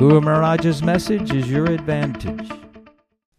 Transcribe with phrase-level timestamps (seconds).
[0.00, 2.50] Guru Maharaj's message is your advantage.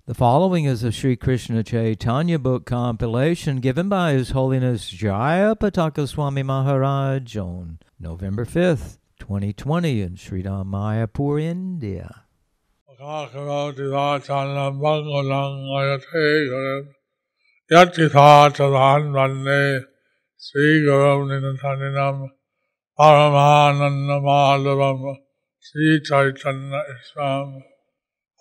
[0.05, 6.07] The following is a Sri Krishna Chaitanya book compilation given by His Holiness Jaya Pataka
[6.07, 12.25] Swami Maharaj on November 5th, 2020 in Sri Mayapur, India.
[25.61, 27.63] Madhavam Sri Chaitanya Islam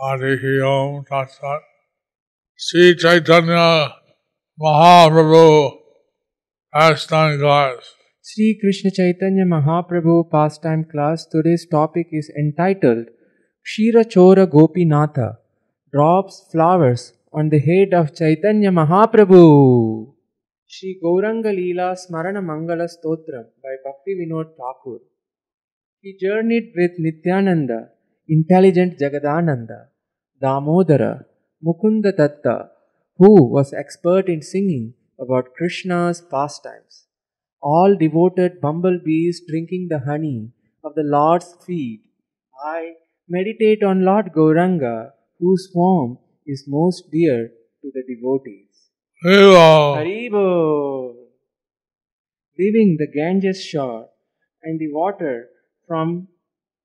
[0.01, 1.60] Harihi Om Tatsat
[2.57, 3.95] Sri Chaitanya
[4.60, 5.73] Mahaprabhu
[6.73, 11.26] Pastime Class Sri Krishna Chaitanya Mahaprabhu pastime class.
[11.26, 13.07] Today's topic is entitled
[13.66, 15.37] Kshira Chora Gopinatha
[15.93, 20.15] drops flowers on the head of Chaitanya Mahaprabhu.
[20.68, 21.52] Sri Gauranga
[21.96, 25.10] Smarana Mangala Stotram by Bhakti Vinod Thakur.
[26.02, 27.90] He journeyed with Nityananda,
[28.26, 29.88] intelligent Jagadananda,
[30.42, 31.26] Damodara,
[31.62, 32.70] Mukunda Datta,
[33.18, 37.04] who was expert in singing about Krishna's pastimes.
[37.60, 42.01] All devoted bumblebees drinking the honey of the Lord's feet.
[42.64, 42.95] I
[43.29, 47.51] meditate on Lord Gauranga, whose form is most dear
[47.82, 48.88] to the devotees.
[49.98, 51.14] Haribo!
[52.59, 54.09] Leaving the Ganges shore
[54.62, 55.49] and the water
[55.91, 56.29] from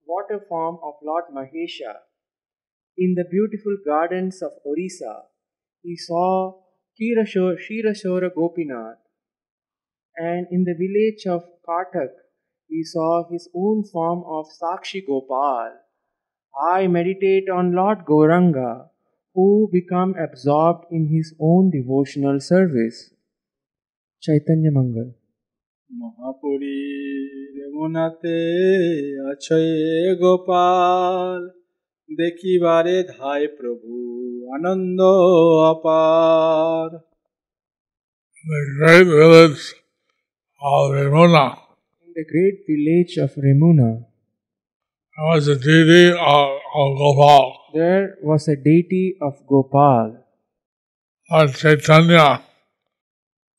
[0.08, 1.94] water form of Lord Mahesha,
[2.98, 5.26] in the beautiful gardens of Orissa,
[5.84, 6.54] he saw
[7.00, 8.98] Kirashora, Shirashora Gopinath,
[10.18, 12.14] and in the village of Katak,
[12.68, 15.74] he saw his own form of Sakshi Gopal.
[16.74, 18.88] I meditate on Lord Gauranga,
[19.36, 23.12] who become absorbed in his own devotional service.
[24.20, 25.14] Chaitanya Mangal.
[25.91, 26.83] মহাপুরী
[27.57, 28.39] রেমুনাতে
[29.31, 29.63] আছে
[30.21, 31.39] গোপাল
[32.11, 33.93] দেখিবারে ধায় প্রভু
[34.57, 35.01] আনন্দ
[35.73, 36.89] অপার
[38.45, 39.63] the great village
[40.63, 41.47] of Ramuna.
[42.05, 43.91] In the great village of Remuna,
[45.17, 47.47] There was a deity of, of Gopal.
[47.75, 50.07] there was a deity of Gopal.
[51.31, 52.27] Lord Chaitanya,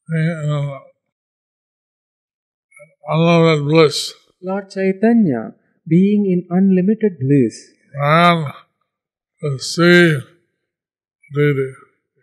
[0.08, 0.80] uh,
[3.09, 5.55] unlimited bliss, Lord Chaitanya,
[5.87, 8.45] being in unlimited bliss, ran
[9.43, 10.19] to see
[11.35, 11.69] deity.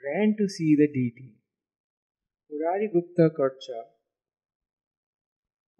[0.05, 1.29] ran to see the deity.
[2.51, 3.79] Murari Gupta Karcha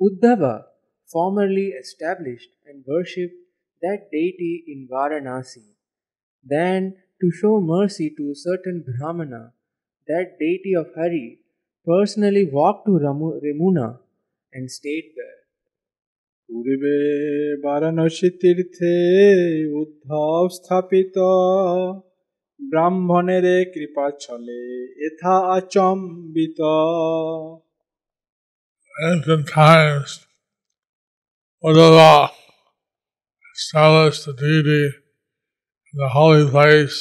[0.02, 0.64] Uddhava
[1.12, 3.36] formerly established and worshipped
[3.82, 5.66] that deity in Varanasi.
[6.44, 9.54] Then, to show mercy to a certain Brahmana,
[10.08, 11.40] that deity of Hari
[11.86, 14.00] personally walked to Ramu- Remuna
[14.54, 15.40] and stayed there.
[16.50, 16.98] পূর্বে
[17.64, 18.96] বারাণসী তীর্থে
[19.82, 21.16] উদ্ধব স্থাপিত
[22.60, 24.62] ব্রাহ্মণের কৃপা ছলে
[25.08, 26.60] এথা আচম্বিত
[28.96, 30.12] Ancient times,
[31.64, 32.14] Uddhava
[33.56, 34.86] established the deity
[35.88, 36.98] in the holy place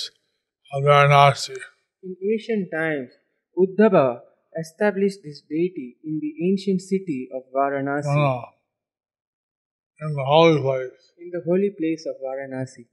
[0.73, 1.59] of Varanasi.
[2.05, 3.11] In ancient times,
[3.57, 4.09] Uddhava
[4.59, 8.45] established this deity in the ancient city of Varanasi, no.
[10.01, 11.13] In the holy place.
[11.19, 12.87] in the holy place of Varanasi.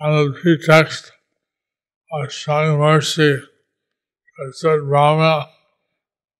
[0.00, 1.12] on the pretext
[2.12, 5.48] of showing mercy to a certain Brahmana,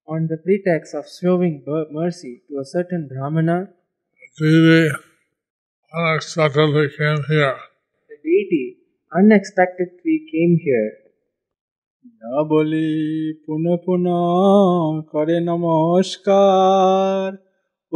[0.06, 3.70] On the pretext of showing mercy to a certain Brahmana,
[4.38, 4.90] deity
[5.92, 7.58] unexpectedly came here.
[8.08, 8.76] the deity
[9.12, 10.92] unexpectedly came here.
[12.21, 12.91] না বলি
[13.43, 14.07] পুনঃ পুনঃ
[15.11, 17.27] করে নমস্কার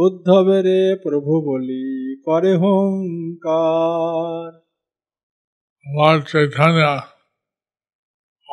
[0.04, 1.86] উদ্ধবেরে প্রভু বলি
[2.26, 4.50] করে হুঙ্কার
[5.86, 6.92] Lord Chaitanya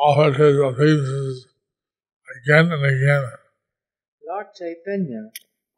[0.06, 1.36] offered his obeisances
[2.34, 3.24] again and again.
[4.22, 5.22] Lord Chaitanya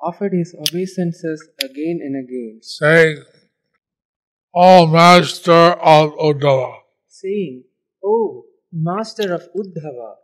[0.00, 3.16] offered his obeisances again and again, saying,
[4.54, 6.72] O Master of Uddhava,
[7.08, 7.64] saying,
[8.04, 10.15] O Master of Uddhava,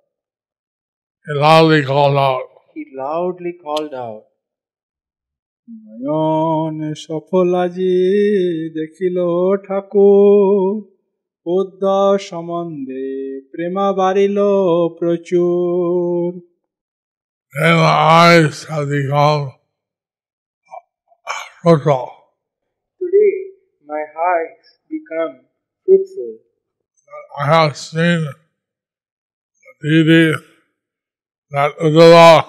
[1.28, 4.24] he loudly called out, he loudly called out,
[6.04, 7.96] নয়ন সফল আজি
[8.78, 9.18] দেখিল
[9.66, 10.72] ঠাকুর
[11.46, 11.84] পদ্ম
[12.28, 13.08] সম্বন্ধে
[13.52, 14.38] প্রেমা বাড়িল
[15.00, 16.28] প্রচুর
[17.54, 19.42] Then my eyes have become
[21.60, 22.08] fruitful.
[23.02, 23.36] Today
[23.92, 25.34] my eyes become
[25.84, 26.34] fruitful.
[27.39, 30.33] I have seen the deity
[31.51, 32.48] that Uddhava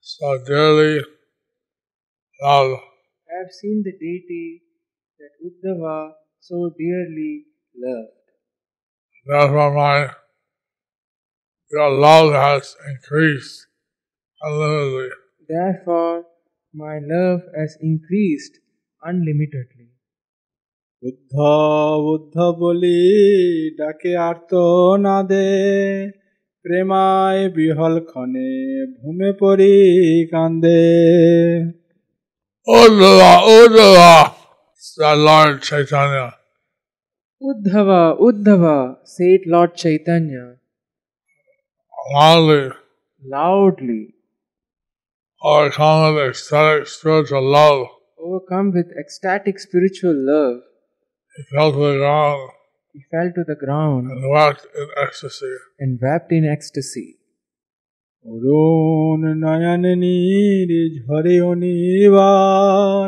[0.00, 1.02] so dearly
[2.42, 2.82] loved.
[3.28, 4.62] I have seen the deity
[5.18, 7.44] that Uddhava so dearly
[7.76, 8.12] loved.
[9.26, 10.10] Therefore, my
[11.70, 13.66] your love has increased
[14.40, 15.10] unlimitedly.
[15.48, 16.24] Therefore,
[16.72, 18.58] my love has increased
[19.02, 19.77] unlimitedly.
[21.01, 21.33] Buddha
[22.05, 23.01] Buddha বলি
[23.79, 24.51] ডাকে আর্ত
[25.05, 25.49] না দে
[26.65, 28.51] প্রেমায় বিহল ক্ষণে
[28.95, 29.75] ভূমে পড়ি
[30.31, 30.83] কান্দে
[32.67, 34.35] Uddhava, Uddhava,
[34.73, 36.27] said Lord Chaitanya.
[37.41, 40.45] Uddhava, Uddhava, said Lord Chaitanya
[42.11, 42.71] loudly
[43.23, 44.13] loudly,
[45.41, 47.87] overcome with ecstatic spiritual love.
[48.19, 50.61] overcome with ecstatic spiritual love.
[51.37, 52.49] He fell to the ground
[52.95, 55.53] He fell to the ground and wept in ecstasy.
[55.81, 57.09] and wept in ecstasy.
[58.25, 63.07] অরুণ নয়নে নীর ঝরে অনিবার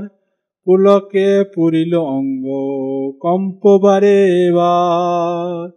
[0.66, 2.46] পুলকে পুরিল অঙ্গ
[3.24, 4.20] কম্পবারে
[4.58, 5.68] বার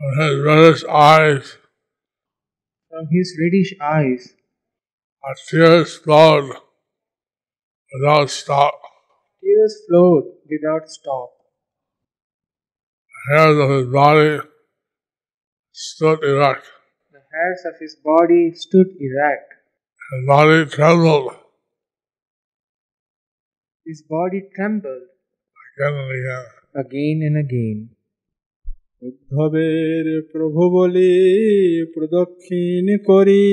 [0.00, 0.82] From his reddish
[1.12, 1.46] eyes,
[2.92, 4.22] From his reddish eyes,
[5.24, 6.48] our tears flowed
[7.92, 8.74] without stop.
[9.42, 11.28] tears flowed without stop.
[13.26, 14.30] The hairs of his body
[15.72, 16.66] stood erect.
[17.12, 19.48] The hairs of his body stood erect.
[20.10, 21.26] His body trembled
[23.86, 25.02] His body trembled
[25.76, 26.44] again and again.
[26.74, 27.78] again and again.
[29.02, 31.14] উদ্ধবের প্রভু বলি
[31.94, 33.46] প্রদক্ষিণ করি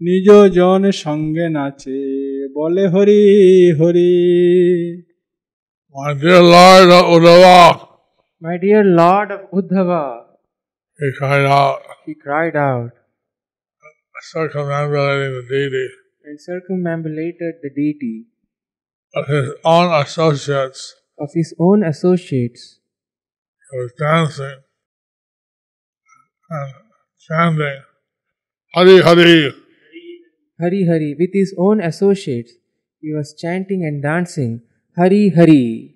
[0.00, 0.26] নিজ
[0.56, 2.00] জন সঙ্গে নাচে
[2.56, 3.22] বলে Hari
[3.78, 4.14] Hari
[5.94, 7.60] My dear Lord of Uddhava,
[8.45, 10.25] my dear Lord of Uddhava,
[10.99, 12.91] he cried out, he cried out.
[14.21, 15.87] Circumambulating the deity.
[16.25, 18.25] and circumambulated the deity.
[19.15, 22.79] Of his own associates, of his own associates.
[23.71, 24.61] he was dancing.
[26.51, 26.73] And
[27.27, 27.81] chanting,
[28.75, 29.53] Hari Hari,
[30.59, 32.53] Hari Hari, with his own associates,
[33.01, 34.61] he was chanting and dancing.
[34.95, 35.94] Hari Hari,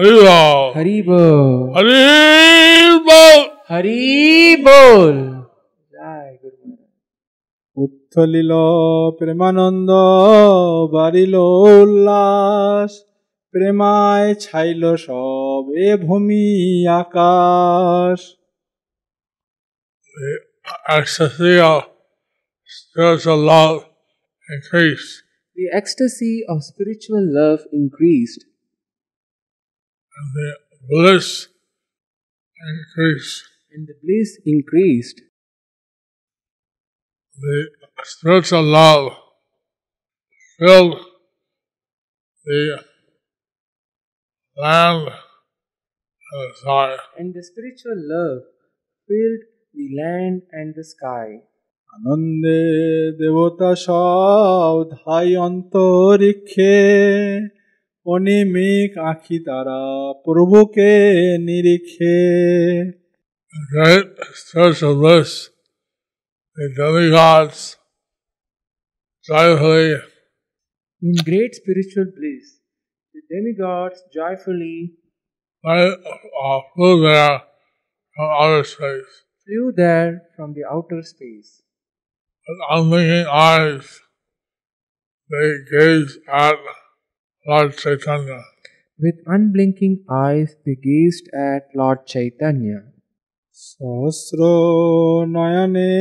[0.00, 3.40] Hari Bol, Hari Bol, Hari Bol.
[3.68, 5.16] Hari Bol.
[5.92, 6.88] Jai Guru Maharaj.
[7.76, 8.52] উত্থলিল
[9.18, 9.90] Premananda
[10.94, 11.34] বাড়িল
[11.76, 12.92] উল্লাস
[13.54, 16.46] প্রেমায় ছাইল সব এ ভূমি
[17.00, 18.18] আকাশ
[20.16, 20.32] The
[20.98, 21.82] ecstasy of
[22.78, 23.78] spiritual love
[24.54, 25.12] increased.
[25.56, 28.42] The ecstasy of spiritual love increased,
[30.16, 30.48] and the
[30.88, 31.48] bliss
[32.72, 33.44] increased.
[33.72, 35.22] and the bliss increased.
[37.40, 37.68] The
[38.04, 39.12] spiritual love
[40.58, 40.98] filled
[42.44, 42.82] the
[44.56, 45.08] land
[46.32, 46.96] and the sky.
[47.18, 48.42] And the spiritual love
[49.08, 49.42] filled
[49.74, 51.28] the land and the sky.
[51.96, 52.60] আনন্দে
[53.20, 56.76] দেবতা সব ধাই অন্তরিক্ষে
[58.06, 59.80] অনিমিক আখি তারা
[60.24, 60.92] প্রভুকে
[61.46, 62.18] নিরিখে
[63.74, 64.06] Great
[64.42, 65.32] spiritual bliss,
[66.56, 67.60] the demigods
[69.28, 69.98] joyfully
[71.02, 72.44] In great spiritual bliss,
[73.12, 74.78] the demigods joyfully
[75.62, 75.96] flew
[76.44, 77.42] uh, flew there
[78.14, 79.12] from outer space.
[79.44, 81.62] flew there from the outer space.
[82.46, 84.00] With unblinking eyes,
[85.30, 86.56] they gazed at
[87.46, 88.42] Lord Chaitanya.
[88.98, 92.80] With unblinking eyes, they gazed at Lord Chaitanya.
[93.70, 94.40] সহস্র
[95.36, 95.92] নয়নে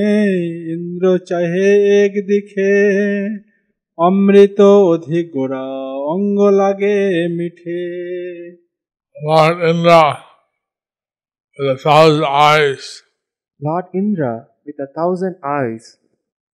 [0.74, 1.70] ইন্দ্র চাহে
[2.04, 2.72] একদিকে
[3.98, 4.60] অমৃত
[4.94, 5.66] অধিক গোড়া
[6.14, 7.00] অঙ্গ লাগে
[7.38, 7.84] মিঠে
[9.16, 10.06] Lord Indra,
[11.56, 12.84] with a thousand eyes,
[13.60, 14.36] Lord Indra,
[14.66, 15.84] with a thousand eyes,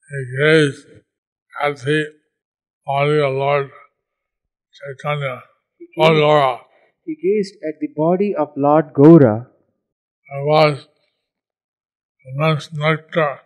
[0.09, 0.87] he gazed
[1.63, 1.99] at the
[2.87, 3.67] body of Lord
[4.80, 5.42] Chaitanya,
[5.96, 6.60] Lord Gaura.
[7.04, 9.46] he gazed at the body of Lord Gaura.
[10.28, 10.88] There was
[12.24, 13.40] immense nectar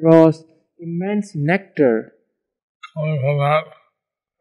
[0.00, 0.44] There was
[0.78, 2.12] immense nectar
[2.94, 3.64] coming from that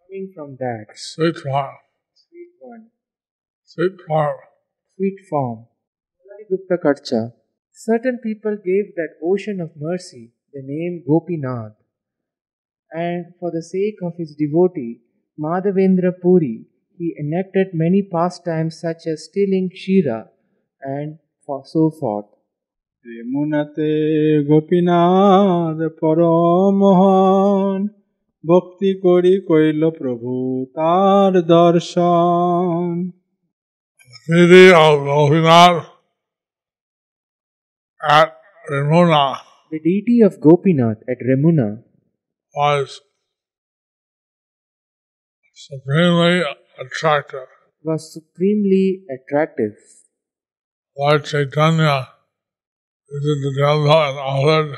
[0.07, 1.75] Coming from that sweet form,
[2.13, 2.87] sweet one,
[3.63, 4.37] sweet form.
[4.95, 5.65] sweet form,
[6.49, 7.33] Gupta Karcha,
[7.73, 11.73] certain people gave that ocean of mercy the name Gopinath.
[12.91, 15.01] And for the sake of his devotee,
[15.37, 16.65] Madhavendra Puri,
[16.99, 20.19] he enacted many pastimes such as stealing Kshira
[20.81, 21.09] and
[21.65, 22.29] so forth.
[23.03, 23.91] প্রেমনাতে
[24.49, 27.79] Gopinath পরমোহন
[28.43, 30.31] ভক্তি করি কইল প্রভু
[30.75, 32.87] তার দর্শন
[34.27, 35.85] city of Gopinath
[38.01, 38.29] at
[38.69, 39.37] Remuna.
[39.71, 41.83] The deity of Gopinath at Remuna.
[42.53, 43.01] was
[45.65, 46.41] supremely
[46.79, 47.47] attractive.
[47.83, 49.73] was supremely attractive.
[50.97, 52.09] Lord Chaitanya
[53.09, 54.77] visited the temple and offered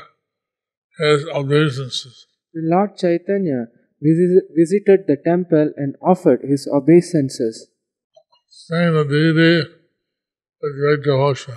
[0.98, 2.26] his obeisances.
[2.54, 3.60] Lord Chaitanya
[4.00, 7.68] visi- visited the temple and offered his obeisances.
[8.48, 9.56] Seeing the deity
[10.62, 11.54] with great devotion.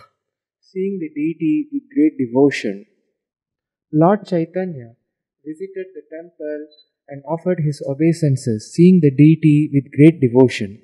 [0.73, 2.85] seeing the deity with great devotion.
[3.91, 4.89] Lord Chaitanya
[5.49, 6.61] visited the temple
[7.07, 10.81] and offered his obeisances, seeing the deity with great devotion.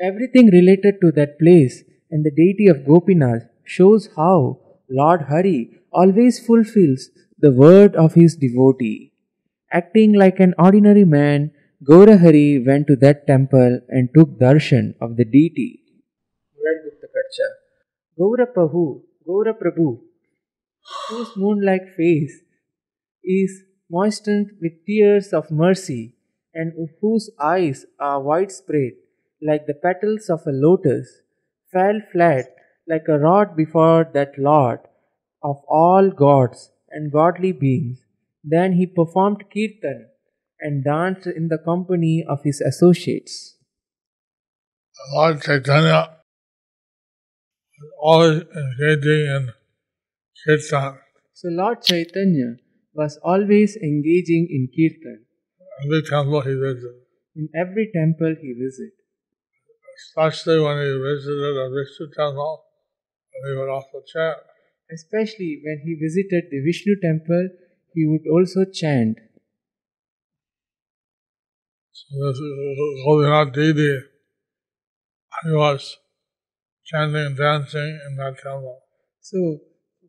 [0.00, 6.38] Everything related to that place and the deity of Gopinath shows how Lord Hari always
[6.38, 9.12] fulfills the word of his devotee.
[9.72, 11.52] Acting like an ordinary man,
[11.84, 15.82] Gaurahari went to that temple and took darshan of the deity.
[18.18, 20.00] Gaura Prabhu, Gaura Prabhu,
[21.08, 22.40] whose moon-like face
[23.22, 26.14] is moistened with tears of mercy
[26.54, 28.92] and whose eyes are widespread
[29.40, 31.22] like the petals of a lotus,
[31.72, 32.46] fell flat
[32.88, 34.80] like a rod before that Lord
[35.42, 37.98] of all gods and godly beings.
[38.42, 40.08] Then he performed kirtan
[40.60, 43.56] and danced in the company of his associates.
[45.14, 46.16] Lord Chaitanya
[48.00, 49.52] always engaging in
[50.44, 50.98] kirtan.
[51.34, 52.56] So Lord Chaitanya
[53.00, 55.18] was always engaging in kirtan
[55.84, 56.96] Every temple he visited.
[57.40, 58.94] in every temple he visited.
[59.98, 62.54] Especially when he visited a Vishnu temple,
[63.44, 64.38] he would also chant.
[64.96, 67.48] Especially when he visited the Vishnu temple,
[67.94, 69.18] he would also chant.
[71.92, 73.92] So this is Gopinath deity.
[75.44, 75.96] He was
[76.84, 78.80] chanting and dancing in that temple.
[79.20, 79.60] So,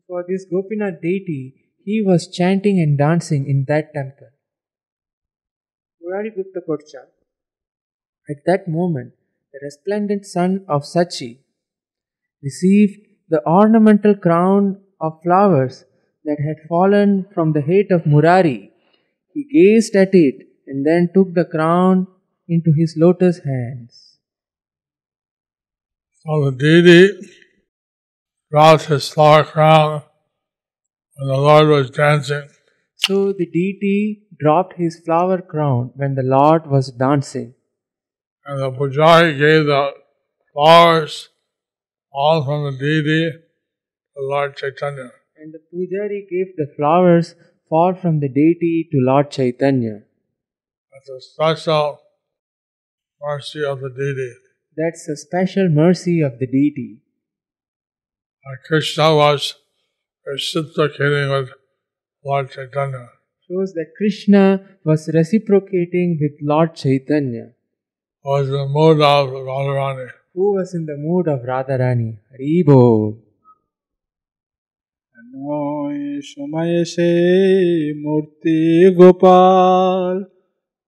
[0.06, 1.42] for this Gopinath deity,
[1.90, 4.30] he was chanting and dancing in that temple.
[6.00, 7.02] Murari Gupta Korcha.
[8.32, 9.14] At that moment,
[9.52, 11.38] the resplendent son of Sachi
[12.42, 15.84] received the ornamental crown of flowers
[16.24, 18.70] that had fallen from the head of Murari.
[19.34, 22.06] He gazed at it and then took the crown
[22.48, 24.18] into his lotus hands.
[26.22, 27.28] So the deity
[28.50, 30.02] dropped his flower crown
[31.20, 32.48] when the Lord was dancing.
[32.96, 37.54] So the deity dropped his flower crown when the Lord was dancing.
[38.46, 39.92] And the Pujari gave the
[40.54, 41.28] flowers
[42.10, 45.10] all from the deity to Lord Chaitanya.
[45.36, 47.34] And the Pujari gave the flowers
[47.68, 50.02] fall from the deity to Lord Chaitanya.
[50.90, 52.00] That's a special
[53.20, 54.32] mercy of the deity.
[54.74, 57.02] That's a special mercy of the deity.
[58.46, 59.54] Uh, Krishna was
[63.47, 64.43] Shows that Krishna
[64.83, 67.53] was reciprocating with Lord Chaitanya,
[68.25, 70.07] Was in the mood of Radharani.
[70.33, 72.11] who was in the mood of Radharani.
[72.31, 73.01] Haribol.
[75.35, 77.11] নয় সময় সে
[78.03, 78.57] মূর্তি
[78.99, 80.15] গোপাল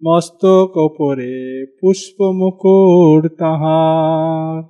[0.02, 1.34] মস্তক ওপরে
[1.80, 4.62] পুষ্প মুকুট তাহার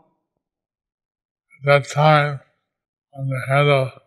[1.54, 2.34] At that time,
[3.14, 4.01] on the head of the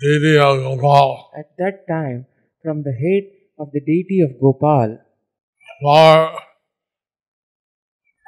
[0.00, 2.26] deity of Gopal, At that time,
[2.62, 3.24] from the head
[3.58, 4.98] of the deity of Gopal,
[5.80, 6.38] flower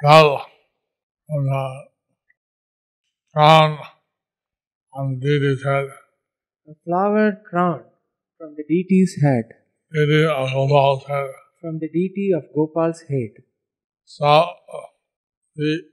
[0.03, 0.45] fell
[1.27, 1.83] from the
[3.33, 3.79] crown
[4.93, 5.87] on the deity's head.
[6.67, 7.83] a flower crown
[8.37, 9.45] from the deity's head,
[9.93, 11.29] Deity of Gopal's head.
[11.61, 13.31] from the deity of Gopal's head.
[14.05, 14.49] So
[15.55, 15.83] the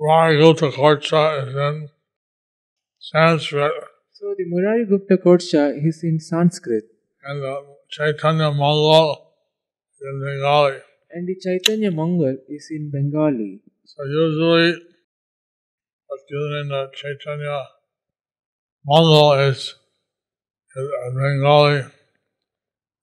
[0.00, 1.88] Raghuta Korcha is in
[2.98, 3.72] Sanskrit
[4.22, 6.84] So the Murari Gupta Korcha is in Sanskrit
[7.24, 7.54] and the
[7.90, 9.32] Chaitanya Mangal
[9.90, 10.78] is in Bengali.
[11.10, 13.62] and the Chaitanya Mangal is in Bengali.
[13.84, 14.80] So usually
[16.06, 17.64] what's using the Chaitanya
[18.86, 19.74] Mangal is, is
[20.76, 21.90] uh, Bengali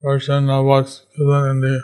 [0.02, 1.84] version of what's given in the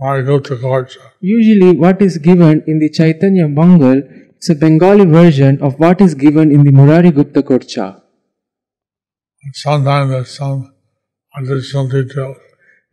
[0.00, 1.10] Margota Karcha.
[1.20, 4.04] Usually, what is given in the Chaitanya Mangal
[4.38, 8.01] is a Bengali version of what is given in the Murari Gupta Korcha.
[9.43, 10.73] And sometimes there's some
[11.33, 12.37] additional details.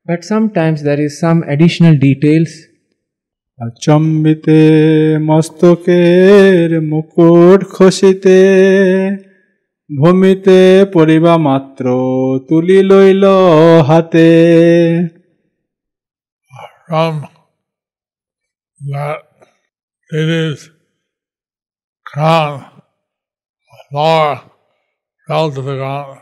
[0.06, 2.50] But sometimes there is some additional details.
[3.58, 4.60] আচম্বিতে
[5.28, 8.40] মস্তকের মুকুট খসিতে
[9.90, 10.58] ভূমিতে
[10.96, 11.84] পরিবা মাত্র
[12.48, 13.24] তুলি লইল
[13.88, 14.30] হাতে
[16.86, 17.14] From
[18.80, 19.20] that
[20.10, 20.58] it is
[22.06, 22.54] crown,
[23.88, 24.32] flower
[25.26, 26.18] fell to the ground.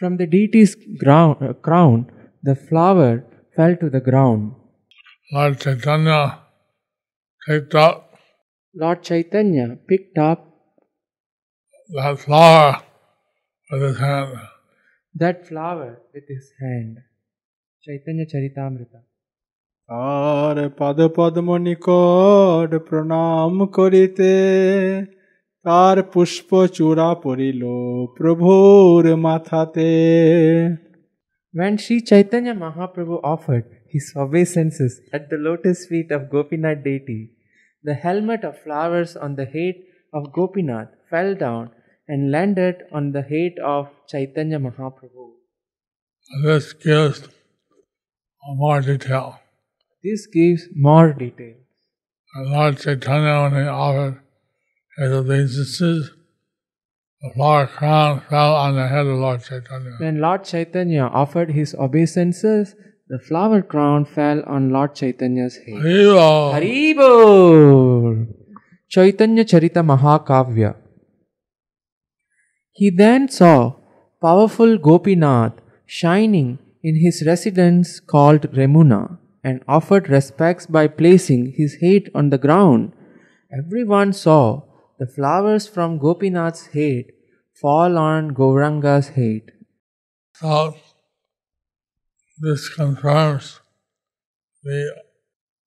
[0.00, 2.10] From the deity's ground, uh, crown,
[2.42, 3.24] the flower
[3.56, 4.52] fell to the ground.
[5.32, 6.40] Lord Chaitanya
[7.46, 8.14] picked up
[8.74, 10.40] Lord Chaitanya picked up
[11.90, 12.82] that flower
[13.70, 14.38] with his hand.
[15.14, 16.98] that flower with his hand.
[17.84, 19.00] Chaitanya Charitamrita.
[19.88, 24.34] আর পদ পদ্ম নিকট প্রণাম করিতে
[25.66, 27.62] তার পুষ্প চূড়া পড়িল
[28.16, 29.90] প্রভুর মাথাতে
[31.58, 37.22] When Sri Chaitanya Mahaprabhu offered his obeisances at the lotus feet of Gopinath deity,
[37.88, 39.76] the helmet of flowers on the head
[40.16, 41.64] of Gopinath fell down
[42.10, 45.24] and landed on the head of Chaitanya Mahaprabhu.
[46.44, 47.18] This gives
[48.62, 49.28] more detail.
[50.04, 51.56] This gives more detail.
[52.34, 54.20] And Lord Chaitanya, when he offered
[54.99, 56.11] obeisances,
[57.21, 59.95] the flower crown fell on the head of Lord Chaitanya.
[59.97, 62.75] When Lord Chaitanya offered his obeisances,
[63.07, 65.81] the flower crown fell on Lord Chaitanya's head.
[65.81, 66.51] Hero!
[66.53, 68.27] Haribol!
[68.89, 70.75] Chaitanya Charita Mahakavya.
[72.71, 73.75] He then saw
[74.21, 75.53] powerful Gopinath
[75.85, 82.37] shining in his residence called Remuna and offered respects by placing his head on the
[82.37, 82.91] ground.
[83.51, 84.61] Everyone saw
[84.99, 87.05] the flowers from Gopinath's head
[87.61, 89.51] fall on Gauranga's head.
[90.33, 90.75] So,
[92.39, 93.61] this confirms
[94.63, 94.95] the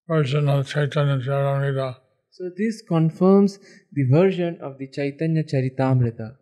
[0.06, 1.96] version of Chaitanya Charitamrita.
[2.30, 3.58] So, this confirms
[3.92, 6.36] the version of the Chaitanya Charitamrita.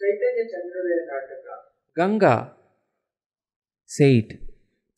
[0.00, 1.54] Chaitanya Chandrodaya Nataka.
[1.96, 2.52] Ganga
[3.86, 4.40] said,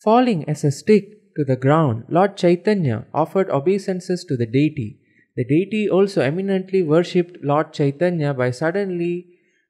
[0.03, 4.99] Falling as a stick to the ground, Lord Chaitanya offered obeisances to the deity.
[5.38, 9.16] The deity also eminently worshipped Lord Chaitanya by suddenly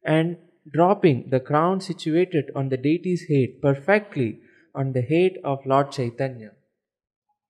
[0.05, 0.37] and
[0.73, 4.39] dropping the crown situated on the deity's head perfectly
[4.75, 6.51] on the head of Lord Chaitanya.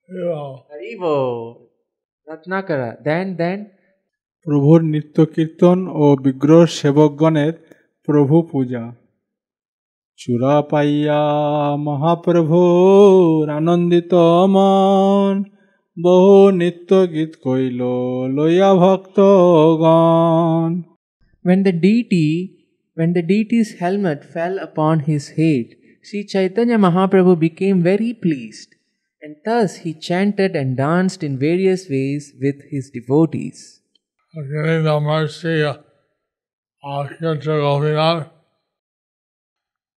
[0.09, 0.65] Hero!
[0.71, 1.15] Haribo.
[2.27, 3.03] Ratnakara.
[3.03, 3.59] Then, then,
[4.45, 7.53] প্রভুর নিত্য কীর্তন ও বিগ্রহ সেবকগণের
[8.07, 8.83] প্রভু পূজা
[10.19, 11.21] চূড়া পাইয়া
[11.87, 14.13] মহাপ্রভুর আনন্দিত
[14.53, 15.33] মন
[16.05, 17.81] বহু নিত্য গীত কইল
[18.37, 20.71] লইয়া ভক্তগণ
[21.47, 22.29] when the deity,
[22.93, 25.67] when the deity's helmet fell upon his head,
[26.03, 28.75] Sri Chaitanya Mahaprabhu became very pleased,
[29.21, 33.79] and thus he chanted and danced in various ways with his devotees.
[34.35, 35.77] Getting the mercy of
[36.83, 38.29] Kirtan Gopinath,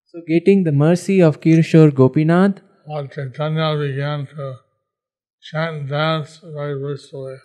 [0.06, 4.56] So, getting the mercy of Kirshor Gopinath, Lord Chaitanya began to
[5.51, 7.37] chant dance very blissfully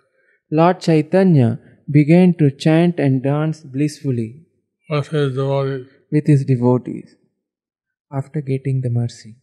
[0.60, 1.50] Lord Chaitanya
[1.98, 4.30] began to chant and dance blissfully
[4.90, 5.88] with his devotees.
[6.12, 7.16] with his devotees
[8.12, 9.36] after getting the mercy.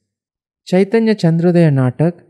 [0.64, 2.22] Chaitanya Chandrodaya Natak,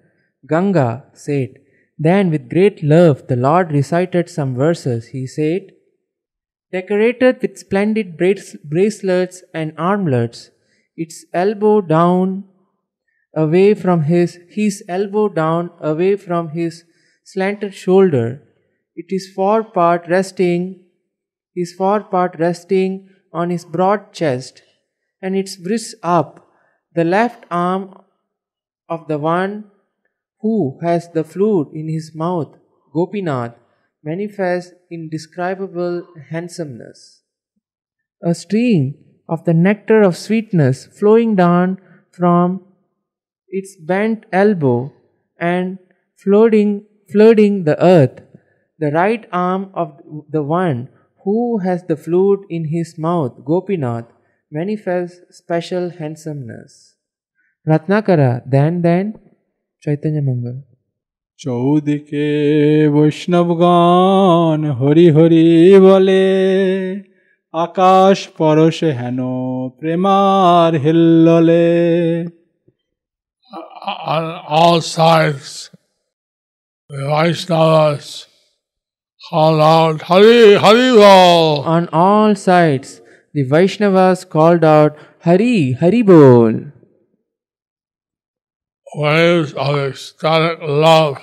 [0.47, 1.55] Ganga said,
[1.99, 5.09] Then with great love the Lord recited some verses.
[5.09, 5.73] He said,
[6.73, 10.51] Decorated with splendid brace- bracelets and armlets,
[10.97, 12.45] its elbow down
[13.45, 16.85] away from his his elbow down away from his
[17.25, 18.43] slanted shoulder,
[18.95, 20.63] it is fore part resting
[21.57, 24.63] his fore part resting on his broad chest,
[25.23, 26.47] and its wrists up,
[26.95, 27.99] the left arm
[28.89, 29.65] of the one
[30.41, 32.55] who has the flute in his mouth,
[32.93, 33.55] Gopinath,
[34.05, 37.23] manifests indescribable handsomeness.
[38.23, 38.95] A stream
[39.29, 41.79] of the nectar of sweetness flowing down
[42.13, 42.66] from
[43.50, 44.94] its bent elbow
[45.40, 45.78] and
[46.16, 48.22] flooding, flooding the earth,
[48.80, 50.90] the right arm of the one
[51.24, 54.10] who has the flute in his mouth, Gopinath,
[54.52, 56.96] manifests special handsomeness.
[57.68, 59.20] Ratnakara, then, then,
[59.84, 60.58] Chaitanya Mangal.
[61.40, 62.28] চৌদিকে
[62.94, 65.48] বৈষ্ণবগণ Hari Hari
[65.80, 66.26] বলে
[67.54, 69.20] আকাশ পরশে হেন
[69.80, 71.68] প্রেমার হিল্ললে
[73.87, 75.71] on all sides,
[76.89, 78.27] the Vaishnavas
[79.31, 81.61] called out, Hari, Hari Bol.
[81.63, 83.01] On all sides,
[83.33, 86.73] the Vaishnavas called out, Hari, Hari Bol.
[88.95, 91.19] Waves of ecstatic love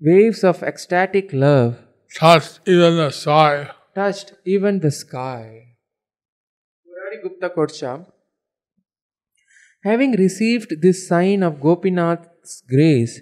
[0.00, 1.78] Waves of ecstatic love
[2.18, 3.70] touched even the sky.
[3.94, 5.76] touched even the sky.
[6.84, 8.06] Murari Gupta Korcha,
[9.84, 13.20] having received this sign of Gopinath's grace,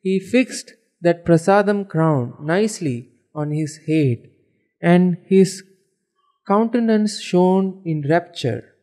[0.00, 4.18] he fixed that prasadam crown nicely on his head,
[4.80, 5.62] and his
[6.46, 8.74] countenance shone in rapture.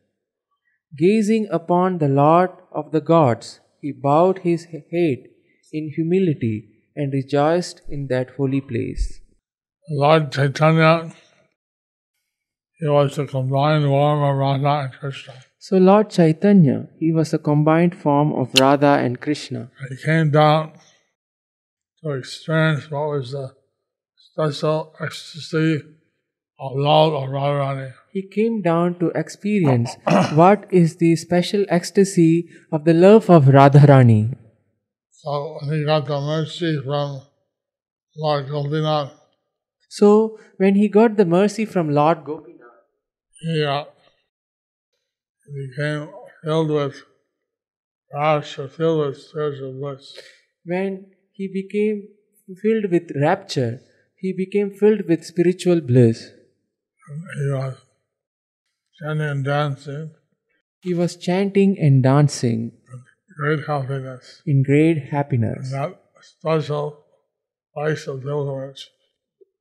[0.97, 5.19] Gazing upon the Lord of the gods, he bowed his head
[5.71, 9.21] in humility and rejoiced in that holy place.
[9.91, 11.13] Lord Chaitanya,
[12.79, 15.33] he was the combined form of Radha and Krishna.
[15.61, 19.69] So, Lord Chaitanya, he was a combined form of Radha and Krishna.
[19.89, 20.71] He came down
[22.01, 23.51] to experience what was the
[24.15, 25.81] special ecstasy
[26.59, 27.93] of love of Radharani.
[28.13, 29.97] He came down to experience
[30.33, 34.37] what is the special ecstasy of the love of Radharani.
[35.11, 37.21] So when he got the mercy from
[38.15, 39.11] Lord Gopinath,
[39.91, 42.59] So, when he got the mercy from Lord Gopinath,
[43.41, 43.85] he uh,
[45.53, 46.09] became
[46.43, 46.95] filled with
[48.13, 50.17] or filled with spiritual bliss.
[50.65, 52.07] when he became
[52.61, 53.81] filled with rapture,
[54.15, 56.31] he became filled with spiritual bliss.
[57.37, 57.75] He was
[58.99, 60.11] chanting and dancing,
[60.81, 62.71] He was chanting and dancing
[63.37, 64.41] great happiness.
[64.45, 65.71] in great happiness.
[65.71, 67.05] that special
[67.73, 68.89] place of pilgrimage.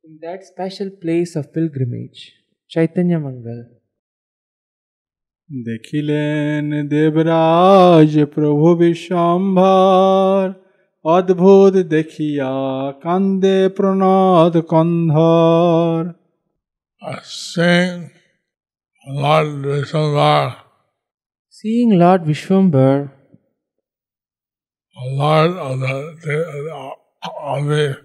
[0.05, 2.33] In that special place of pilgrimage,
[2.69, 3.78] Chaitanya Mangal.
[5.50, 10.42] দেখিলেন দেবরাজ প্রভু বিশ্বম্ভর
[11.06, 12.54] অদ্ভুত দেখিয়া
[13.04, 16.02] কান্দে প্রণদ কন্ধর
[17.02, 18.12] Uh, seeing
[19.06, 20.56] Lord Vishnuvar,
[21.50, 23.12] Seeing Lord Vishwambar,
[24.96, 26.94] Lord of the, the
[27.52, 27.98] of the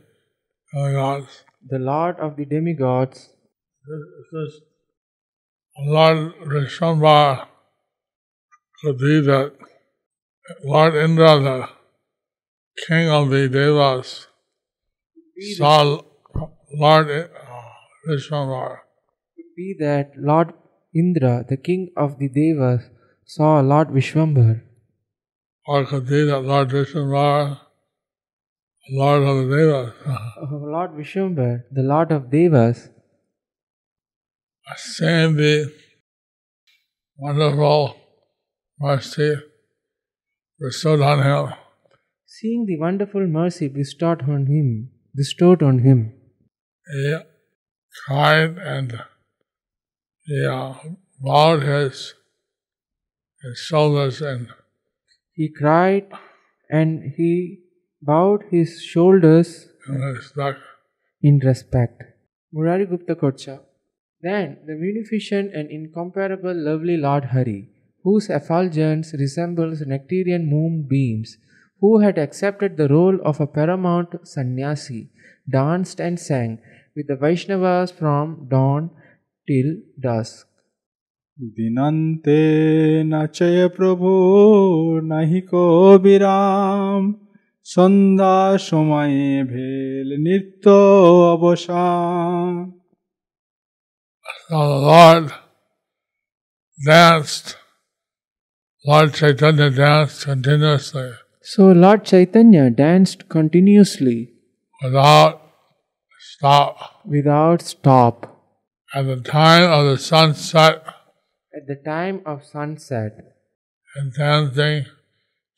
[0.73, 3.19] gods, the Lord of the demigods,
[4.33, 4.55] this
[5.80, 7.48] Lord Vishwambar
[8.82, 9.54] could be that
[10.64, 11.68] Lord Indra, the
[12.88, 14.28] king of the Devas,
[15.58, 16.00] saw
[16.76, 17.28] Lord uh,
[18.08, 18.78] Vishwambar.
[19.36, 20.54] could be that Lord
[20.94, 22.90] Indra, the king of the Devas,
[23.26, 24.62] saw Lord Vishwambar,
[25.66, 27.58] Or could be that Lord Vishwambar,
[28.92, 29.94] Lord of the Devas,
[30.52, 32.90] Lord Vishwambar, the Lord of Devas,
[35.36, 35.74] the
[37.18, 37.96] wonderful
[38.80, 39.36] mercy
[40.60, 41.54] bestowed on him,
[42.26, 46.14] seeing the wonderful mercy bestowed on him, bestowed on him,
[46.86, 47.18] he
[48.06, 49.00] cried and
[50.26, 50.74] he uh,
[51.20, 52.14] bowed his,
[53.42, 54.48] his shoulders and
[55.34, 56.08] he cried
[56.70, 57.60] and he
[58.02, 60.60] bowed his shoulders in respect.
[61.22, 62.04] in respect.
[62.54, 63.60] Murari Gupta Korcha.
[64.23, 67.71] Then the munificent and incomparable lovely Lord Hari,
[68.05, 71.39] whose effulgence resembles nectarian moonbeams,
[71.81, 75.11] who had accepted the role of a paramount sannyasi,
[75.49, 76.59] danced and sang
[76.97, 78.91] with the Vaishnavas from dawn
[79.49, 80.49] till dusk.
[81.59, 82.41] দিনান্তে
[83.13, 84.11] নাচয় প্রভু
[85.13, 85.51] নাহিক
[86.05, 87.03] বিরাম
[87.67, 88.37] সন্ধ্যা
[88.69, 90.65] সময়ে ভেল নিত্য
[91.35, 92.47] অবসান
[94.54, 95.34] so the Lord
[96.86, 97.58] danced,
[98.86, 104.34] Lord Chaitanya danced continuously So Lord Chaitanya danced continuously
[104.84, 105.42] without
[106.20, 107.02] stop.
[107.04, 108.46] without stop.
[108.94, 110.86] At the time of the sunset,
[111.58, 113.18] At the time of sunset,
[113.96, 114.86] and dancing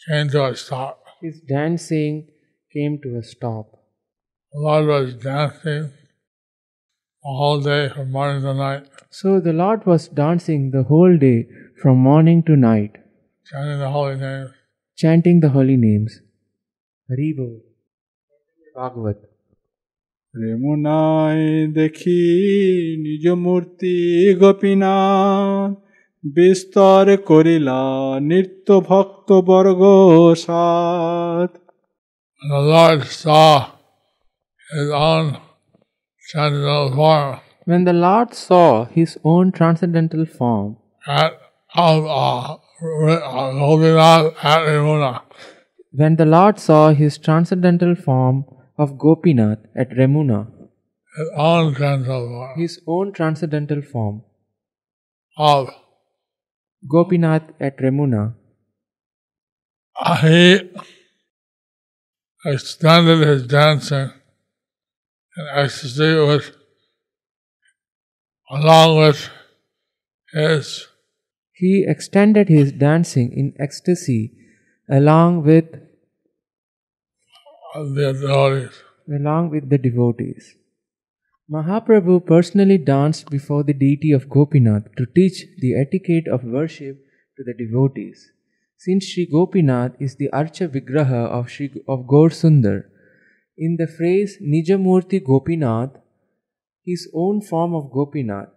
[0.07, 1.03] came to a stop.
[1.21, 2.29] his dancing
[2.73, 3.71] came to a stop.
[4.53, 5.91] The Lord was dancing
[7.24, 11.38] the whole day from morning to night, So the Lord was dancing the whole day
[11.82, 12.92] from morning to night,
[13.50, 14.46] chanting the holy name.
[14.98, 16.12] chanting the holy names.
[17.08, 17.48] Haribo.
[18.76, 19.18] Bhagavat.
[20.34, 21.46] রেমুনায়
[21.78, 22.20] দেখি
[23.04, 23.94] নিজ মূর্তি
[24.42, 25.70] গোপীনাথ
[26.24, 27.80] বিস্তর করিলা
[28.30, 29.82] নিত্য ভক্ত বর্গ
[30.44, 31.50] সাত
[32.40, 33.52] And the Lord saw
[34.70, 35.26] his own
[36.29, 41.33] transcendental form When the Lord saw his own transcendental form at,
[41.75, 45.21] of uh, Gopinath at Remuna.
[45.91, 48.45] When the Lord saw his transcendental form
[48.77, 50.51] of Gopinath at Remuna,
[51.17, 54.23] His own transcendental his own transcendental form,
[55.37, 55.69] of
[56.89, 58.35] Gopinath at Remuna,
[60.21, 60.69] he
[62.45, 64.11] extended his dancing
[65.37, 66.51] in ecstasy with
[68.49, 69.29] along with
[70.33, 70.87] his
[71.53, 74.33] he extended his dancing in ecstasy
[74.89, 75.65] along with
[77.75, 78.83] the devotees.
[79.09, 80.55] along with the devotees.
[81.51, 86.97] Mahaprabhu personally danced before the deity of Gopinath to teach the etiquette of worship
[87.37, 88.31] to the devotees.
[88.77, 92.85] Since Sri Gopinath is the Archa Vigraha of, Sri, of Gaur Sundar,
[93.57, 95.97] in the phrase Nijamurti Gopinath,
[96.83, 98.49] his own form of Gopinath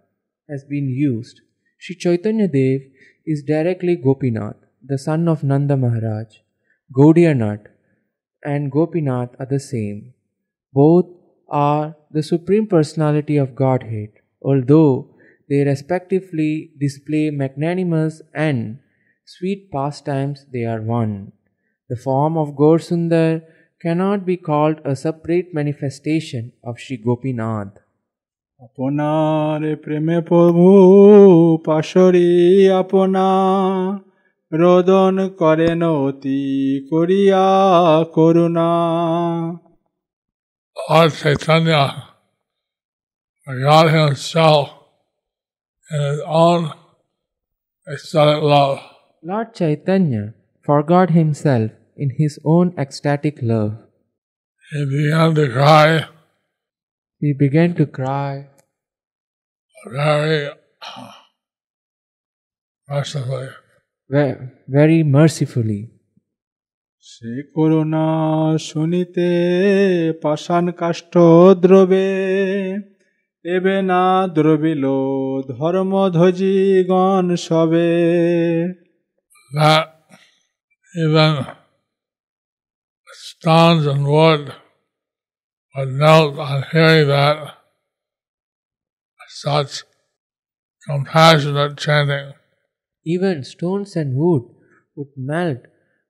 [0.49, 1.41] has been used.
[1.77, 2.81] Sri Chaitanya Dev
[3.25, 6.27] is directly Gopinath, the son of Nanda Maharaj.
[6.95, 7.67] Gaudiya Nath
[8.43, 10.13] and Gopinath are the same.
[10.73, 11.05] Both
[11.47, 14.09] are the Supreme Personality of Godhead,
[14.41, 15.15] although
[15.49, 18.79] they respectively display magnanimous and
[19.25, 21.31] sweet pastimes, they are one.
[21.89, 23.41] The form of Gaur Sundar
[23.80, 27.74] cannot be called a separate manifestation of Sri Gopinath.
[28.64, 30.66] আপনার প্রেমে প্রভু
[31.68, 32.30] পাশরি
[32.80, 33.26] আপনা
[34.52, 36.42] রোদন করেন অতি
[36.90, 37.46] করিয়া
[38.16, 38.70] করুণা
[40.76, 41.84] Lord Chaitanya,
[43.66, 44.66] God Himself,
[45.90, 46.60] in His own
[47.92, 48.78] ecstatic love,
[49.22, 50.24] Lord Chaitanya
[50.68, 53.72] forgot himself in his own ecstatic love.
[54.72, 55.88] He began to cry
[57.22, 58.32] He began to cry
[59.86, 60.50] very
[62.88, 63.48] mercifully.
[64.10, 64.38] ve-
[64.68, 65.82] very mercifully.
[67.06, 68.06] সে করুণা
[68.68, 69.28] শুনিতে
[70.22, 71.12] পাষাণ কাষ্ঠ
[71.62, 72.08] দ্রবে
[73.44, 74.02] এবে না
[74.34, 74.84] দ্রবিল
[75.48, 76.56] ধর্মধ্বজি
[76.90, 77.90] গণ সবে
[79.52, 79.86] that
[80.94, 81.32] even
[83.13, 84.53] stones and wood
[85.75, 87.55] would melt on hearing that
[89.29, 89.83] such
[90.87, 92.33] compassionate chanting.
[93.05, 94.43] Even stones and wood
[94.95, 95.59] would melt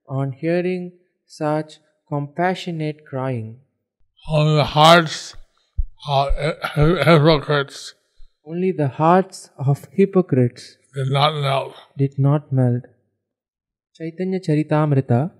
[0.08, 0.92] on hearing
[1.26, 3.60] such compassionate crying.
[4.28, 5.34] Only the hearts
[6.08, 6.34] of
[7.04, 7.94] hypocrites
[8.44, 11.74] Only the hearts of hypocrites did not melt.
[11.96, 12.84] did not melt.
[13.94, 15.30] Chaitanya Charitamrita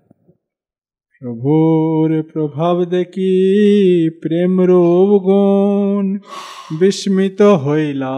[1.22, 3.34] প্রভুর প্রভাব দেখি
[4.22, 6.06] প্রেম রূপ গুণ
[6.80, 8.16] বিস্মিত হইলা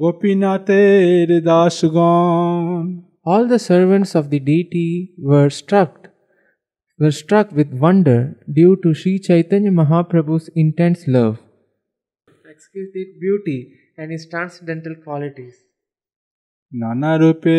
[0.00, 2.84] গোপীনাথের দাসগণ
[3.26, 4.90] All the servants of the deity
[5.28, 5.92] were struck
[6.98, 8.20] were struck with wonder
[8.58, 11.36] due to Sri Chaitanya Mahaprabhu's intense love,
[12.44, 13.58] exquisite beauty,
[13.98, 15.56] and his transcendental qualities.
[16.72, 17.58] নানা রূপে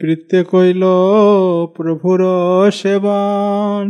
[0.00, 0.82] প্রীত্য কইল
[1.76, 2.20] প্রভুর
[2.80, 3.82] সেবন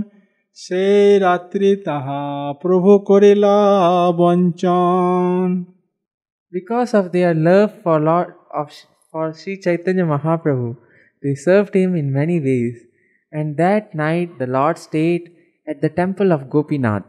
[0.58, 2.22] সেই রাত্রি তাহা
[2.62, 3.58] প্রভু করিলা
[4.12, 5.48] বঞ্চন।
[6.54, 8.30] Because of their love for lord
[8.62, 8.68] of
[9.10, 10.68] for Shri Chaitanya Mahaprabhu
[11.24, 12.76] they served him in many ways
[13.34, 15.24] and that night the lord stayed
[15.68, 17.06] at the temple of Gopinath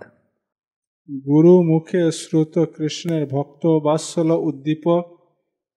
[1.26, 5.04] গুরু মুখে শ্রুত কৃষ্ণের ভক্ত বাৎসল উদ্দীপক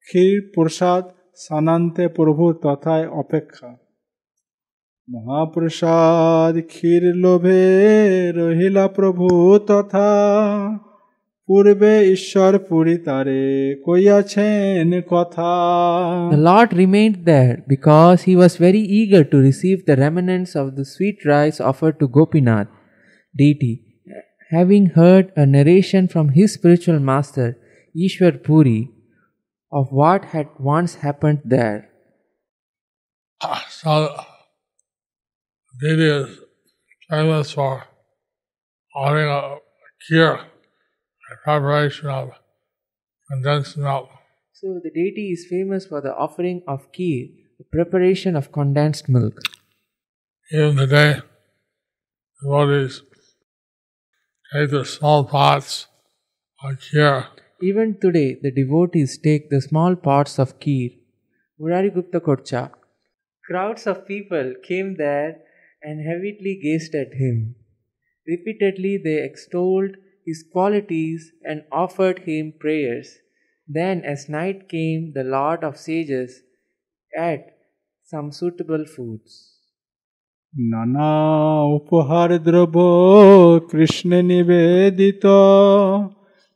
[0.07, 1.03] ক্ষীর প্রসাদ
[1.35, 3.69] সানান্তে প্রভু তথায় অপেক্ষা
[5.08, 7.64] মহাপ্রসাদ ক্ষীর লোভে
[8.40, 9.26] রহিলা প্রভু
[9.70, 10.10] তথা
[11.48, 13.42] পূর্বে ঈশ্বর পুরী তারে
[13.86, 15.52] কইয়াছেন কথা
[16.36, 20.86] The Lord remained there because he was very eager to receive the remnants of the
[20.94, 22.70] sweet rice offered to Gopinath
[23.40, 23.74] deity,
[24.56, 27.48] having heard a narration from his spiritual master
[28.04, 28.80] Ishwar Puri
[29.72, 31.80] of what had once happened there.
[33.80, 33.92] So
[35.79, 36.39] deity is
[37.09, 37.83] famous uh, for
[38.95, 39.57] offering a
[40.09, 42.31] kheer, a preparation of
[43.31, 44.09] condensed milk.
[44.53, 49.39] So the deity is famous for the offering of kheer, the preparation of condensed milk.
[50.51, 51.21] Even today,
[52.41, 53.01] devotees
[54.53, 55.87] take the small pots
[56.63, 57.27] of kheer
[57.61, 60.97] Even today, the devotees take the small pots of kheer.
[61.59, 62.71] Murari Gupta Korcha.
[63.45, 65.37] Crowds of people came there
[65.82, 67.54] and heavily gazed at him.
[68.26, 69.96] Repeatedly, they extolled
[70.26, 73.18] his qualities and offered him prayers.
[73.68, 76.42] Then, as night came, the Lord of Sages
[77.12, 77.46] ate
[78.12, 79.32] some suitable foods.
[80.54, 81.10] নানা
[81.78, 82.76] উপহার দ্রব্য
[83.70, 85.24] কৃষ্ণে নিবেদিত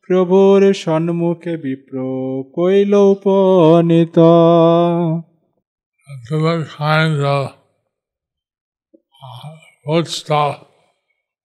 [0.05, 1.95] প্রভুর সন্মুখে বিপ্র
[2.57, 4.19] কইল উপনীত
[6.29, 7.43] Different kinds of
[9.26, 10.66] uh, food stuff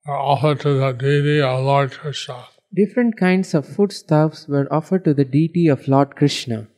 [0.07, 2.45] are offered to the deity of Lord Krishna.
[2.75, 6.69] Different kinds of foodstuffs were offered to the deity of Lord Krishna.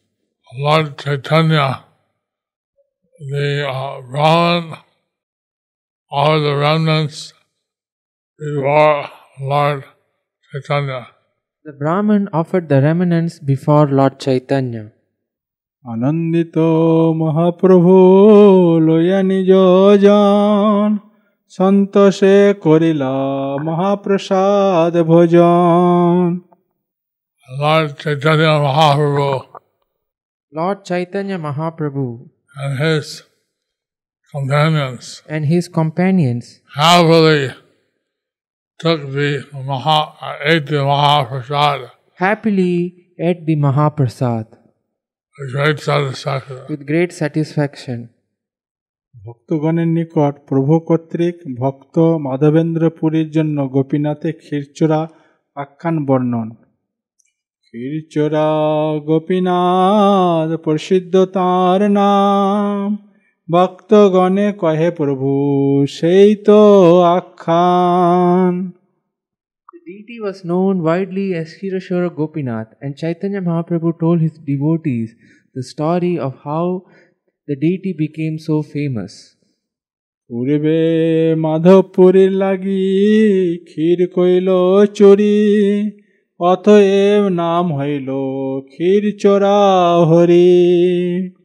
[0.54, 1.84] Lord Chaitanya,
[3.30, 4.78] the uh, Brahman,
[6.10, 7.32] all the remnants
[8.38, 9.08] before
[9.40, 9.84] Lord
[10.52, 11.08] Chaitanya.
[11.64, 14.92] The Brahman offered the remnants before Lord Chaitanya.
[15.90, 16.64] ଆନନ୍ଦିତ
[17.20, 17.94] ମହାପ୍ରଭୁ
[18.88, 19.56] Loya ନିଜ
[20.02, 20.90] ଜାନ
[21.56, 23.14] ସନ୍ତୋଷେ କରିଲା
[23.68, 26.40] ମହାପ୍ରସାଦ ଭୋଜନ
[27.48, 29.46] Lord Chaitanya Mahaprabhu.
[30.52, 33.24] Lord Chaitanya Mahaprabhu and his
[34.32, 37.52] companions and his companions happily
[38.78, 40.00] took the Maha,
[40.44, 41.90] ate the Mahaprasad.
[42.14, 44.61] Happily ate the Mahaprasad.
[45.38, 46.56] With great satisfaction.
[46.68, 47.98] with great satisfaction.
[49.14, 55.00] ভক্তগণের নিকট প্রভু কর্তৃক ভক্ত মাধবেন্দ্র পুরীর জন্য গোপীনাথে ক্ষীরচোরা
[55.56, 56.48] আখ্যান বর্ণন
[57.64, 58.48] ক্ষীরচোরা
[59.06, 62.86] গোপীনাথ প্রসিদ্ধ তার নাম
[63.48, 65.30] ভক্তগণে কহে প্রভু
[65.86, 66.60] সেই তো
[67.12, 68.52] আখ্যান
[69.86, 75.14] deity was known widely as Kshira Chora Gopinath, and Chaitanya Mahaprabhu told his devotees
[75.54, 76.84] the story of how
[77.46, 79.36] the deity became so famous.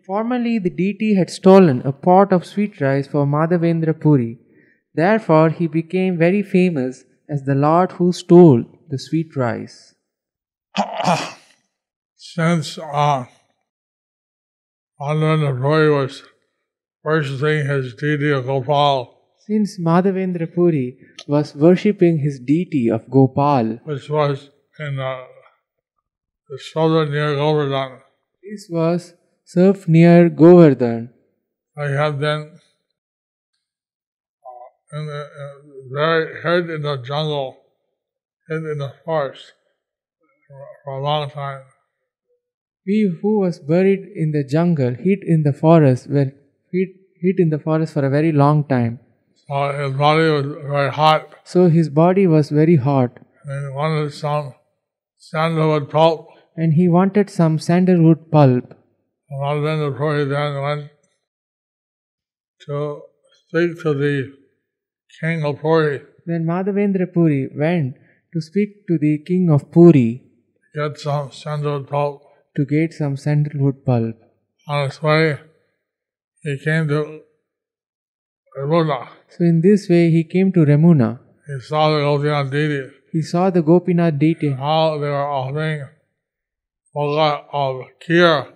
[0.06, 4.38] Formerly, the deity had stolen a pot of sweet rice for Madhavendra Puri.
[4.95, 9.96] Therefore, he became very famous as the Lord who stole the sweet rice.
[12.16, 13.26] Since uh,
[15.00, 16.24] Ananda Roy was
[17.04, 19.13] worshipping his deity of Gopal,
[19.46, 25.24] Since Madhavendra Puri was worshipping his deity of Gopal, which was in uh,
[26.50, 28.00] the southern near Govardhan,
[28.44, 29.13] this was
[29.44, 31.13] served near Govardhan.
[31.78, 32.60] I have then
[34.44, 37.58] uh, in the, uh, very hid in the jungle,
[38.50, 39.54] hid in the forest
[40.47, 41.62] for, for a long time.
[42.86, 46.32] He who was buried in the jungle, hid in the forest, were
[46.71, 46.89] hid,
[47.21, 49.00] hid in the forest for a very long time.
[49.47, 54.13] So his body was very hot, So his body was very hot, and he wanted
[54.13, 54.54] some
[55.17, 56.30] sandalwood pulp.
[56.56, 58.73] and he wanted some sandalwood pulp.
[59.30, 60.89] And then before he then went
[62.65, 63.02] to
[63.41, 64.13] speak to the
[65.20, 67.96] king of Puri, Then Madhavendra Puri went
[68.34, 70.24] to speak to the king of Puri
[70.76, 72.22] get some sandalwood pulp.
[72.56, 74.15] to get some sandalwood pulp.
[74.67, 75.38] On his way,
[76.43, 77.22] he came to
[78.60, 79.08] Remuna.
[79.30, 81.20] So in this way he came to Remuna.
[81.48, 85.84] He saw the Gopinath deity, He saw the Gopinath deity, how they were offering
[86.96, 88.48] bhoga of kheer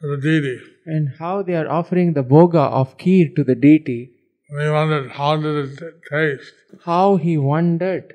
[0.00, 0.58] to the deity.
[0.86, 4.10] and how they are offering the bhoga of kheer to the deity.
[4.50, 6.52] He wondered how did it taste.
[6.84, 8.14] How he wondered,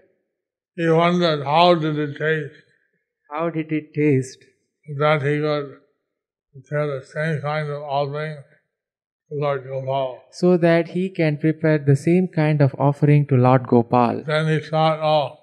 [0.75, 2.61] He wondered how did it taste.
[3.31, 4.43] how did it taste?
[4.99, 5.77] That he could
[6.53, 8.35] prepare the same kind of offering
[9.29, 10.21] to Lord Gopal.
[10.31, 14.23] So that he can prepare the same kind of offering to Lord Gopal.
[14.25, 15.37] Then he thought, oh,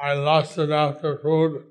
[0.00, 1.64] I lusted after food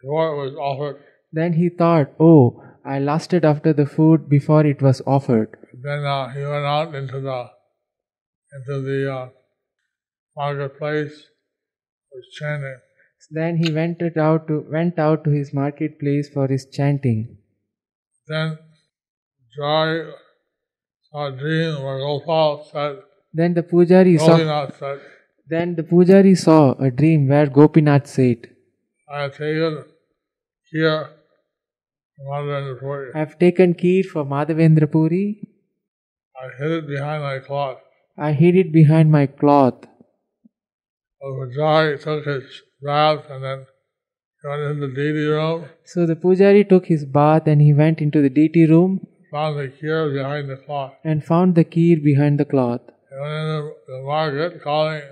[0.00, 1.02] before it was offered.
[1.32, 5.56] Then he thought, oh, I lusted after the food before it was offered.
[5.74, 7.50] Then uh, he went out into the
[8.52, 9.28] into the uh,
[10.36, 11.26] marketplace,
[12.12, 12.78] was chanting.
[13.30, 17.36] Then he went out to went out to his marketplace for his chanting.
[18.26, 18.58] Then
[21.36, 22.98] dream where Gopal said,
[23.32, 25.00] Then the pujari saw said,
[25.46, 28.50] then the pujari saw a dream where Gopinath said,
[29.10, 29.84] I have taken
[30.70, 31.08] here
[32.20, 33.12] Mother.
[33.14, 35.40] I have taken kheer for Madhavendra Puri.
[36.36, 37.78] I hid it behind my cloth.
[38.16, 39.86] I hid it behind my cloth.
[41.20, 43.66] So Joy took his bath and then
[44.44, 48.22] went into the deity room, So the pujari took his bath and he went into
[48.22, 50.92] the deity room found the key behind the cloth.
[51.04, 52.80] and found the kheer behind the cloth.
[53.10, 55.02] He went into the market calling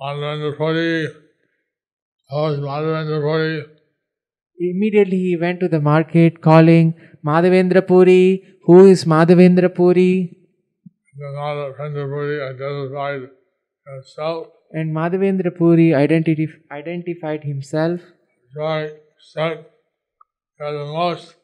[0.00, 1.08] Madhavendra Puri,
[2.30, 3.64] oh, Madhavendra Puri,
[4.58, 6.94] Immediately he went to the market calling
[7.24, 8.42] Madhavendra Puri.
[8.64, 10.36] Who is Madhavendra Puri?
[11.20, 13.30] Madhavendra Puri identified
[13.86, 14.48] himself.
[14.72, 18.00] And Madhavendra Puri identif- identified himself.
[18.54, 19.66] Joy said,
[20.58, 21.34] You're the most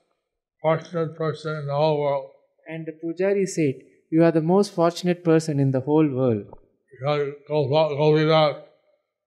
[0.63, 2.31] fortunate person in the whole world.
[2.69, 3.75] And the Pujari said,
[4.11, 6.45] You are the most fortunate person in the whole world.
[6.91, 7.35] Because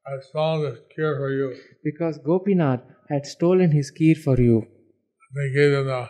[0.07, 1.55] has found the cure for you.
[1.83, 4.67] Because Gopinath had stolen his kheer for you.
[5.35, 6.09] They gave him the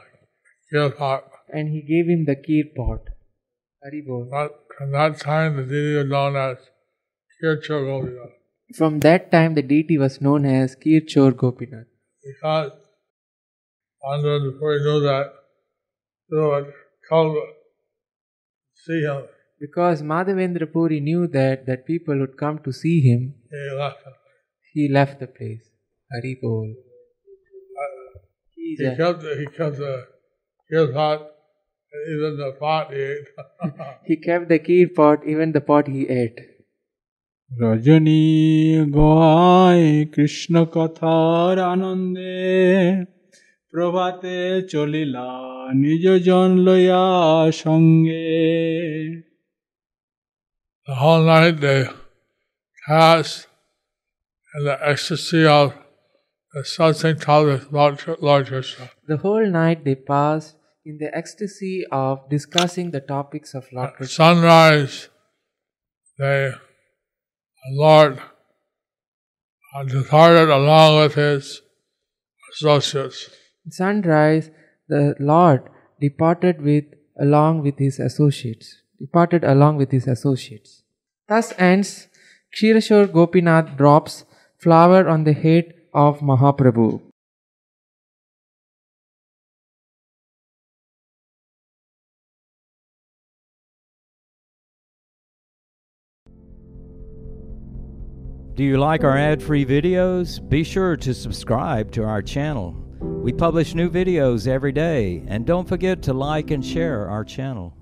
[0.71, 1.23] kheer pot.
[1.49, 3.01] And he gave him the kheer pot.
[3.85, 4.29] Haribol.
[4.29, 6.57] But from that time, the deity was known as
[7.41, 8.31] Kheer Chor Gopinath.
[8.75, 11.87] From that time, the deity was known as Kheer Chor Gopinath.
[12.23, 12.71] Because
[14.03, 15.33] Andhra, before he knew that,
[16.29, 16.73] they would
[17.09, 17.43] come to
[18.73, 19.23] see him.
[19.60, 24.14] Because Madhavendra Puri knew that, that people would come to see him, He left him.
[24.74, 25.66] he left the place.
[26.10, 26.74] Haribol.
[28.56, 30.06] He kept, he kept the
[30.70, 31.20] kheer pot,
[31.92, 33.28] and even the pot he ate.
[34.06, 36.40] He kept the kheer pot, even the pot he ate.
[37.50, 38.24] রজনী
[38.98, 42.36] গায় কৃষ্ণ কথার আনন্দে
[43.72, 44.36] প্রভাতে
[44.72, 45.30] চলিলা
[45.82, 47.04] নিজ জন লইয়া
[47.64, 48.28] সঙ্গে
[50.87, 51.87] the whole night they
[52.87, 53.47] passed
[54.55, 55.73] in the ecstasy of
[56.53, 57.21] the satsang
[57.69, 58.91] about Lord Krishna.
[59.07, 60.55] The whole night they passed
[60.85, 64.13] in the ecstasy of discussing the topics of Lord At Krishna.
[64.13, 65.09] sunrise,
[66.19, 66.53] they,
[67.71, 68.21] Lord
[69.75, 71.61] uh, departed along with his
[72.53, 73.29] associates.
[73.69, 74.51] Sunrise,
[74.87, 75.63] the Lord
[75.99, 76.85] departed with
[77.19, 78.81] along with his associates.
[78.99, 80.83] Departed along with his associates.
[81.27, 82.07] Thus ends
[82.55, 84.25] Kshira Chor Gopinath drops
[84.57, 87.01] flower on the head of Mahaprabhu.
[98.55, 100.39] Do you like our ad free videos?
[100.47, 102.73] Be sure to subscribe to our channel.
[103.01, 107.75] We publish new videos every day, and don't forget to like and share our channel.